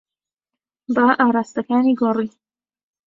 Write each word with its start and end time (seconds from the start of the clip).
با 0.95 1.07
ئاراستەکانی 1.19 1.93
گۆڕی. 1.99 2.29